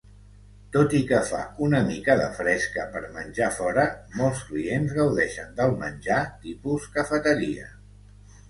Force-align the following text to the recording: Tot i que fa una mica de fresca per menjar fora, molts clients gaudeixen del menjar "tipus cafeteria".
Tot 0.75 0.93
i 0.99 1.01
que 1.11 1.17
fa 1.31 1.41
una 1.65 1.81
mica 1.89 2.15
de 2.21 2.25
fresca 2.37 2.85
per 2.95 3.03
menjar 3.19 3.49
fora, 3.59 3.85
molts 4.23 4.43
clients 4.49 4.97
gaudeixen 4.97 5.55
del 5.61 5.77
menjar 5.85 6.19
"tipus 6.49 6.89
cafeteria". 6.99 7.71